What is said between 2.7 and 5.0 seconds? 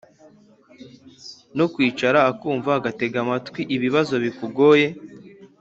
akanatega amatwi ibibazo bikugoye